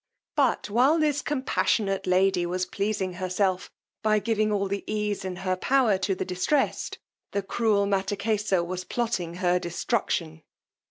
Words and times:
But 0.35 0.67
while 0.67 0.97
this 0.97 1.21
compassionate 1.21 2.07
lady 2.07 2.43
was 2.43 2.65
pleasing 2.65 3.13
herself, 3.21 3.69
by 4.01 4.17
giving 4.17 4.51
all 4.51 4.67
the 4.67 4.83
ease 4.91 5.23
in 5.23 5.35
her 5.45 5.55
power 5.55 5.99
to 5.99 6.15
the 6.15 6.25
distressed, 6.25 6.97
the 7.33 7.43
cruel 7.43 7.85
Mattakesa 7.85 8.65
was 8.65 8.83
plotting 8.83 9.35
her 9.35 9.59
destruction. 9.59 10.41